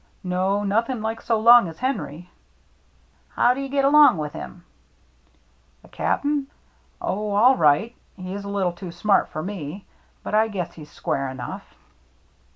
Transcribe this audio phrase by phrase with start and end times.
[0.23, 2.31] "No, nothing like so long as Henry.""
[3.35, 4.63] How do you get along with him?"
[5.83, 6.47] «The Cap'n?
[6.99, 7.95] Oh, all right.
[8.15, 9.85] He's a little too smart for me,
[10.23, 11.75] but I guess he's square enough."